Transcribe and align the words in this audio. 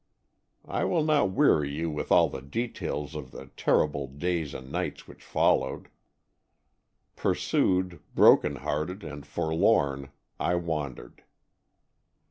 I 0.67 0.83
will 0.83 1.03
not 1.03 1.29
weary 1.29 1.69
you 1.69 1.91
with 1.91 2.11
all 2.11 2.27
the 2.27 2.41
details 2.41 3.13
of 3.13 3.29
the 3.29 3.51
terrible 3.55 4.07
days 4.07 4.55
and 4.55 4.71
nights 4.71 5.07
which 5.07 5.23
followed. 5.23 5.89
Pursued, 7.15 7.99
bro 8.15 8.35
ken 8.37 8.55
hearted 8.55 9.03
and 9.03 9.27
forlorn, 9.27 10.09
I 10.39 10.55
wandered. 10.55 11.23